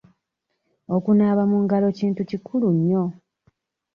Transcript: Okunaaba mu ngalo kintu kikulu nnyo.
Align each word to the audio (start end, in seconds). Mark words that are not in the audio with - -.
Okunaaba 0.95 1.43
mu 1.51 1.57
ngalo 1.63 1.87
kintu 1.99 2.21
kikulu 2.29 2.67
nnyo. 2.77 3.03